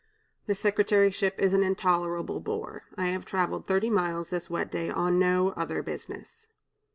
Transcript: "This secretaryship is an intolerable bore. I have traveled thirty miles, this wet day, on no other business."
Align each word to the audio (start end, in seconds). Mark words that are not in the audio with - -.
"This 0.47 0.59
secretaryship 0.59 1.37
is 1.37 1.53
an 1.53 1.61
intolerable 1.61 2.39
bore. 2.39 2.81
I 2.97 3.09
have 3.09 3.23
traveled 3.23 3.67
thirty 3.67 3.91
miles, 3.91 4.29
this 4.29 4.49
wet 4.49 4.71
day, 4.71 4.89
on 4.89 5.19
no 5.19 5.49
other 5.51 5.83
business." 5.83 6.47